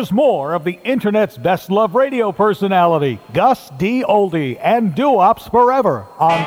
Here's 0.00 0.12
more 0.12 0.54
of 0.54 0.64
the 0.64 0.80
Internet's 0.82 1.36
best 1.36 1.70
love 1.70 1.94
radio 1.94 2.32
personality, 2.32 3.20
Gus 3.34 3.68
D. 3.76 4.02
Oldie, 4.02 4.58
and 4.58 4.94
Doo-Wops 4.94 5.50
Forever 5.50 6.06
on 6.18 6.40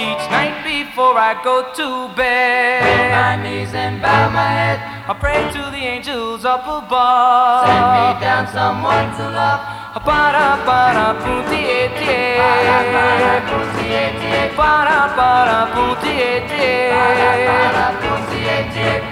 Each 0.00 0.24
night 0.32 0.64
before 0.64 1.18
I 1.18 1.38
go 1.44 1.70
to 1.70 2.16
bed, 2.16 2.80
bend 2.80 3.12
my 3.12 3.36
knees 3.44 3.74
and 3.74 4.00
bow 4.00 4.30
my 4.30 4.40
head. 4.40 4.80
I 5.06 5.12
pray 5.12 5.52
to 5.52 5.70
the 5.70 5.84
angels 5.84 6.46
up 6.46 6.62
above. 6.62 7.66
Send 7.66 8.16
me 8.16 8.20
down 8.24 8.46
someone 8.48 9.14
to 9.18 9.36
love. 9.36 9.79
Para 9.92 10.56
para 10.64 11.14
puntier 11.14 11.90
tier 11.98 12.40
Para 14.56 15.08
para 15.16 15.66
puntier 15.74 16.46
tier 16.46 16.94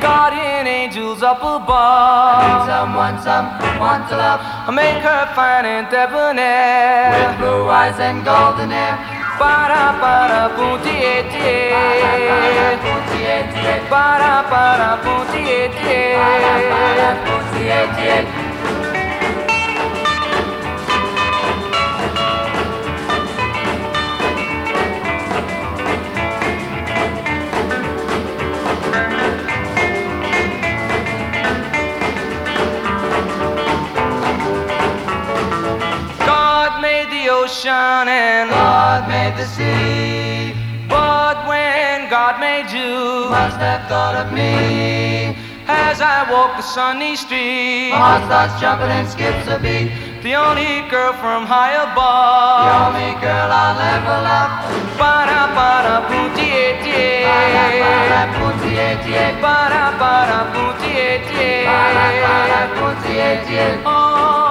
Guardian 0.01 0.69
angels 0.69 1.25
up 1.25 1.43
above. 1.43 2.69
Someone, 2.69 3.19
someone 3.21 4.07
to 4.09 4.17
love. 4.17 4.41
Make 4.73 5.03
her 5.03 5.27
fine 5.35 5.67
and 5.67 5.89
debonair. 5.91 7.11
With 7.11 7.39
blue 7.39 7.69
eyes 7.69 7.99
and 7.99 8.25
golden 8.25 8.71
hair. 8.71 8.97
Para 9.37 9.99
para 10.01 10.51
puntier 10.57 11.29
tier 11.31 11.75
Para 13.91 14.45
para 14.49 14.97
puntier 15.03 15.71
tier 17.97 18.25
ocean 37.69 38.09
and 38.09 38.51
God 38.51 39.09
made 39.09 39.37
the 39.37 39.47
sea. 39.47 40.55
But 40.89 41.47
when 41.47 42.09
God 42.09 42.41
made 42.41 42.71
you, 42.73 43.29
must 43.31 43.59
have 43.59 43.89
thought 43.89 44.17
of 44.17 44.33
me. 44.33 45.37
As 45.69 46.01
I 46.01 46.25
walk 46.33 46.57
the 46.57 46.63
sunny 46.63 47.15
street, 47.15 47.91
my 47.93 47.99
heart 48.01 48.25
starts 48.25 48.61
jumping 48.61 48.89
and 48.89 49.09
skips 49.09 49.47
a 49.49 49.59
beat. 49.61 49.93
The 50.23 50.35
only 50.35 50.89
girl 50.89 51.13
from 51.21 51.45
high 51.45 51.77
above, 51.77 52.65
the 52.65 52.73
only 52.89 53.13
girl 53.21 53.51
I'll 53.53 53.77
ever 53.77 54.19
love. 54.29 54.53
Para 54.97 55.53
para 55.53 56.09
putie 56.09 56.81
tie, 56.83 57.29
para 57.29 57.65
para 57.85 58.21
putie 58.37 58.89
tie, 59.05 59.29
para 59.45 59.85
para 60.01 60.39
putie 60.53 61.21
tie, 61.29 61.69
para 61.69 62.07
para 62.33 62.61
tie. 63.45 63.79
Oh, 63.85 64.48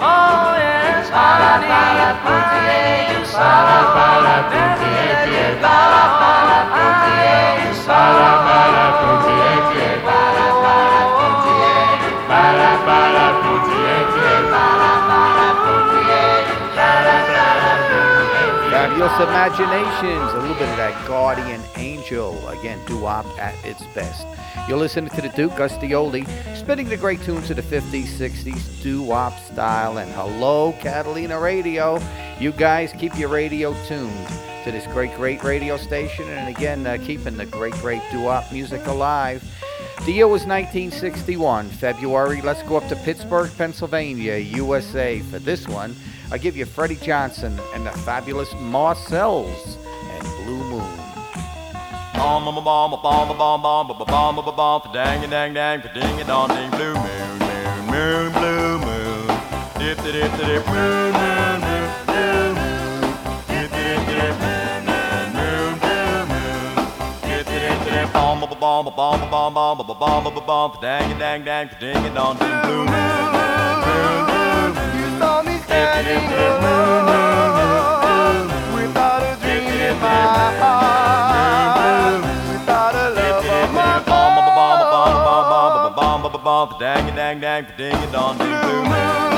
oh 0.00 0.54
yes, 0.56 1.10
para 1.10 1.58
para 1.70 2.08
putie, 2.22 3.24
para 3.34 3.80
para 3.96 4.36
putie 4.50 5.10
tie, 5.24 5.46
para 5.62 6.04
para 6.20 6.60
putie, 6.74 7.72
para 7.86 8.30
para 8.46 8.86
putie 9.00 9.26
tie, 9.26 9.27
Imaginations, 19.16 20.32
a 20.32 20.38
little 20.38 20.54
bit 20.54 20.68
of 20.68 20.76
that 20.76 21.08
guardian 21.08 21.60
angel. 21.76 22.46
Again, 22.48 22.78
doo-wop 22.86 23.24
at 23.38 23.54
its 23.64 23.82
best. 23.94 24.26
You're 24.68 24.76
listening 24.76 25.10
to 25.10 25.22
the 25.22 25.30
Duke 25.30 25.56
Gus 25.56 25.76
D. 25.78 25.88
Oldie, 25.88 26.26
spinning 26.54 26.88
the 26.88 26.96
great 26.96 27.20
tunes 27.22 27.50
of 27.50 27.56
the 27.56 27.62
50s, 27.62 28.04
60s, 28.04 28.82
doo-wop 28.82 29.36
style. 29.40 29.98
And 29.98 30.10
hello, 30.12 30.72
Catalina 30.80 31.40
Radio. 31.40 31.98
You 32.38 32.52
guys 32.52 32.92
keep 32.92 33.18
your 33.18 33.30
radio 33.30 33.74
tuned 33.86 34.28
to 34.64 34.70
this 34.70 34.86
great, 34.88 35.14
great 35.16 35.42
radio 35.42 35.78
station. 35.78 36.28
And 36.28 36.54
again, 36.54 36.86
uh, 36.86 36.98
keeping 37.02 37.36
the 37.36 37.46
great, 37.46 37.74
great 37.74 38.02
doo-wop 38.12 38.52
music 38.52 38.86
alive. 38.86 39.42
The 40.04 40.12
year 40.12 40.28
was 40.28 40.44
1961, 40.46 41.70
February. 41.70 42.40
Let's 42.42 42.62
go 42.62 42.76
up 42.76 42.86
to 42.88 42.96
Pittsburgh, 42.96 43.50
Pennsylvania, 43.56 44.36
USA 44.36 45.20
for 45.20 45.38
this 45.38 45.66
one. 45.66 45.96
I 46.30 46.36
give 46.36 46.58
you 46.58 46.66
Freddie 46.66 46.96
Johnson 46.96 47.58
and 47.72 47.86
the 47.86 47.90
fabulous 47.90 48.52
Marcels 48.60 49.78
and 50.12 50.22
Blue 50.44 50.62
Moon. 50.68 50.98
Bomb 52.12 52.44
bomb 52.44 52.62
bomb 52.64 52.90
bomb 53.02 53.38
bomb 53.38 53.62
bomb 53.62 53.88
bomb 53.88 54.06
bomb 54.06 54.36
bomb 54.36 54.56
bomb 54.56 54.92
dang 54.92 55.30
dang 55.30 55.54
dang 55.54 55.80
ding 55.94 56.26
dong 56.26 56.48
ding 56.48 56.70
blue 56.70 56.94
moon 56.94 57.38
moon 57.38 57.86
moon 57.86 58.32
blue 58.32 58.78
moon 58.84 59.26
dip 59.78 59.96
dip 60.02 60.12
dip 60.12 60.32
dip 60.36 60.66
moon 60.66 61.12
moon 61.12 61.60
moon 61.64 62.54
moon 62.58 63.14
dip 63.48 63.70
dip 63.70 64.00
dip 64.08 64.34
moon 64.42 64.84
moon 65.38 65.78
blue 65.80 66.26
moon 66.26 66.74
dip 67.22 67.46
dip 67.46 67.84
dip 67.86 68.12
bomb 68.12 68.40
bomb 68.40 68.58
bomb 68.60 69.30
bomb 69.30 69.30
bomb 69.30 69.54
bomb 69.54 69.98
bomb 69.98 70.24
bomb 70.24 70.46
bomb 70.46 70.72
dang 70.82 71.18
dang 71.18 71.44
dang 71.44 71.70
ding 71.80 72.14
dong 72.14 72.36
ding 72.36 72.60
blue 72.62 72.84
moon 72.84 74.27
dang 86.78 87.16
dang 87.16 87.40
dang 87.40 87.64
the 87.64 87.72
ding 87.76 88.12
dong 88.12 88.38
ding 88.38 88.46
blue 88.62 88.84
moon 88.84 89.37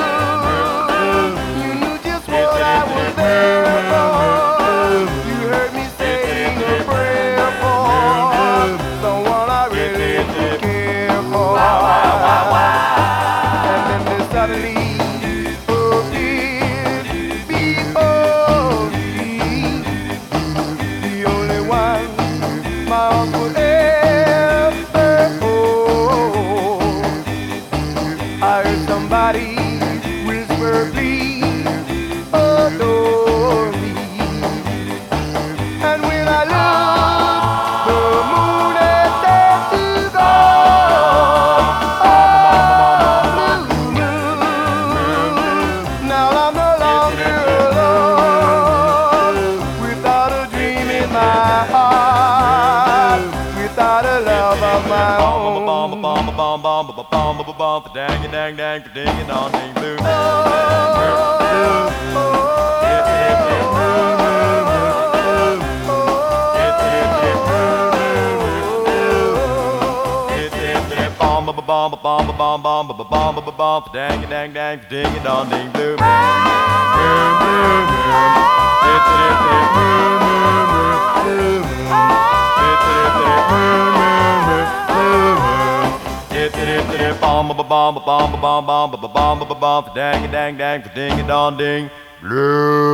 off, 73.81 73.93
dang 73.93 74.29
dang 74.29 74.53
dang, 74.53 74.79
ding 74.89 75.05
it 75.05 75.25
on, 75.25 75.49
ding 75.49 75.71
blue. 75.71 75.97
Bomb 87.19 87.47
bomb 87.47 87.95
bomb 88.05 88.41
bomb 88.41 88.65
bomb 88.65 88.91
bomb 88.91 89.39
bomb 89.39 89.59
bomb 89.59 89.85
dang 89.95 90.31
dang 90.31 90.57
dang 90.57 90.83
ding 90.95 91.19
it 91.19 91.29
on 91.29 91.57
ding 91.57 91.89
blue. 92.21 92.90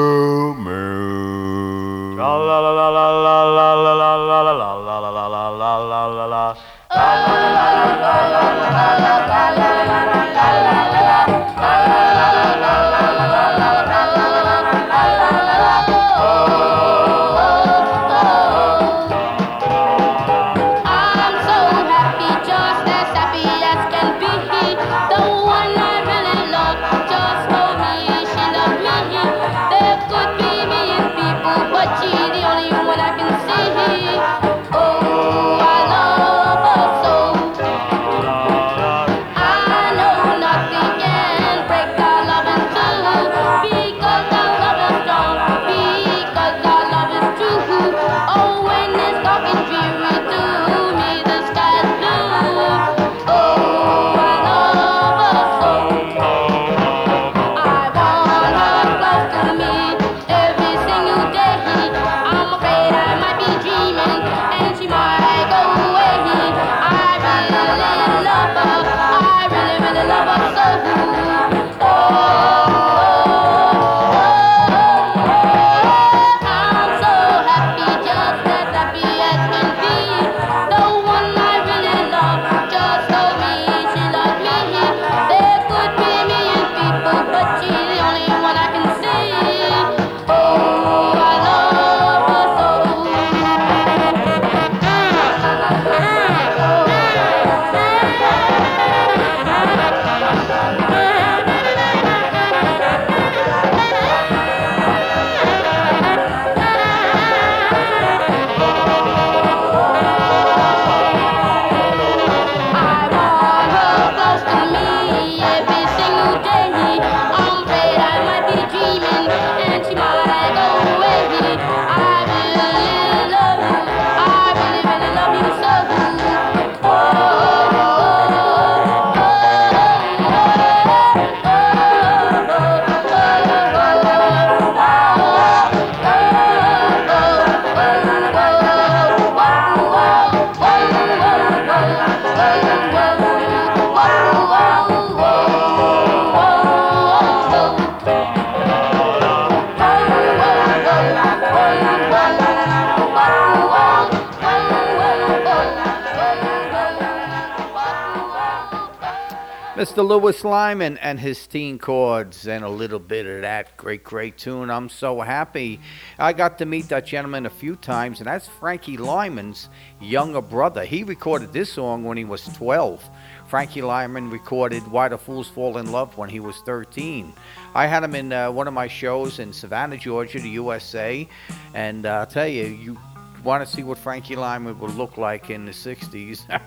Mr. 159.98 160.08
Lewis 160.08 160.44
Lymon 160.44 161.00
and 161.00 161.20
his 161.20 161.40
Teenchords 161.40 162.46
and 162.46 162.64
a 162.64 162.70
little 162.70 163.00
bit 163.00 163.26
of 163.26 163.42
that 163.42 163.76
great, 163.78 164.04
great 164.04 164.38
tune. 164.38 164.70
I'm 164.70 164.90
so 164.90 165.22
happy. 165.22 165.80
I 166.20 166.34
got 166.34 166.60
to 166.60 166.68
meet 166.68 166.90
that 166.90 167.08
gentleman 167.08 167.48
a 167.48 167.50
few 167.50 167.76
times, 167.76 168.20
and 168.20 168.28
that's 168.28 168.48
Frankie 168.48 168.98
Lymon's 168.98 169.70
younger 170.00 170.40
brother. 170.42 170.86
He 170.86 171.04
recorded 171.04 171.52
this 171.52 171.74
song 171.74 172.04
when 172.04 172.16
he 172.16 172.26
was 172.26 172.44
12. 172.44 173.10
Frankie 173.48 173.82
Lymon 173.82 174.30
recorded 174.30 174.86
Why 174.88 175.08
the 175.08 175.18
Fools 175.18 175.48
Fall 175.48 175.80
in 175.80 175.92
Love 175.92 176.16
when 176.16 176.30
he 176.30 176.40
was 176.40 176.58
13. 176.58 177.34
I 177.74 177.88
had 177.88 178.04
him 178.04 178.14
in 178.14 178.32
uh, 178.32 178.52
one 178.52 178.68
of 178.68 178.76
my 178.76 178.88
shows 178.88 179.40
in 179.40 179.52
Savannah, 179.52 179.98
Georgia, 179.98 180.40
the 180.40 180.50
USA, 180.50 181.28
and 181.74 182.06
uh, 182.06 182.10
I'll 182.20 182.28
tell 182.28 182.48
you, 182.48 182.66
you 182.66 183.00
want 183.44 183.68
to 183.68 183.76
see 183.76 183.82
what 183.82 183.98
Frankie 183.98 184.36
Lymon 184.36 184.78
would 184.80 184.94
look 184.96 185.18
like 185.18 185.50
in 185.50 185.66
the 185.66 185.72
60s. 185.72 186.44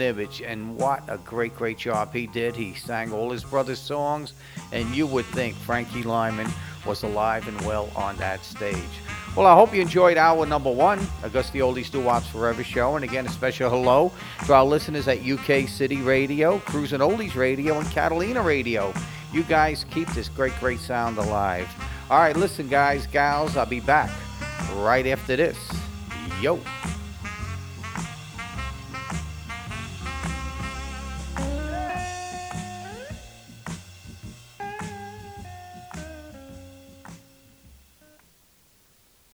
Image, 0.00 0.42
and 0.42 0.76
what 0.76 1.02
a 1.08 1.18
great, 1.18 1.54
great 1.56 1.78
job 1.78 2.12
he 2.12 2.26
did. 2.26 2.54
He 2.54 2.74
sang 2.74 3.12
all 3.12 3.30
his 3.30 3.44
brother's 3.44 3.78
songs, 3.78 4.34
and 4.72 4.94
you 4.94 5.06
would 5.06 5.26
think 5.26 5.56
Frankie 5.56 6.02
Lymon 6.02 6.48
was 6.86 7.02
alive 7.02 7.46
and 7.48 7.60
well 7.62 7.90
on 7.94 8.16
that 8.16 8.44
stage. 8.44 8.76
Well, 9.36 9.46
I 9.46 9.54
hope 9.54 9.74
you 9.74 9.80
enjoyed 9.80 10.16
hour 10.16 10.44
number 10.46 10.72
one, 10.72 10.98
Augusta 11.22 11.58
Oldies 11.58 11.90
Doo 11.90 12.02
Wops 12.02 12.26
Forever 12.28 12.64
show. 12.64 12.96
And 12.96 13.04
again, 13.04 13.26
a 13.26 13.28
special 13.28 13.70
hello 13.70 14.12
to 14.46 14.54
our 14.54 14.64
listeners 14.64 15.06
at 15.06 15.24
UK 15.24 15.68
City 15.68 15.98
Radio, 15.98 16.58
Cruising 16.60 17.00
Oldies 17.00 17.36
Radio, 17.36 17.78
and 17.78 17.88
Catalina 17.90 18.42
Radio. 18.42 18.92
You 19.32 19.44
guys 19.44 19.84
keep 19.90 20.08
this 20.08 20.28
great, 20.28 20.58
great 20.58 20.80
sound 20.80 21.18
alive. 21.18 21.68
All 22.10 22.18
right, 22.18 22.36
listen, 22.36 22.68
guys, 22.68 23.06
gals, 23.06 23.56
I'll 23.56 23.66
be 23.66 23.80
back 23.80 24.10
right 24.74 25.06
after 25.06 25.36
this. 25.36 25.58
Yo. 26.40 26.58